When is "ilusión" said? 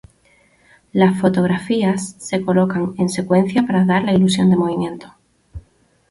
4.15-4.49